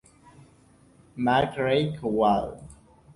McGraw 1.15 1.93
Hill 1.93 2.59